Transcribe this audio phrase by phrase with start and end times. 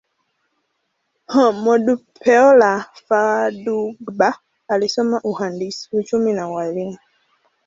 [1.63, 2.71] Modupeola
[3.05, 6.97] Fadugba alisoma uhandisi, uchumi, na ualimu.